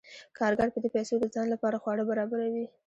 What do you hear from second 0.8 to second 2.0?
دې پیسو د ځان لپاره